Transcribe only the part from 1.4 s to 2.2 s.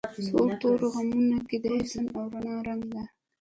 کی د حسن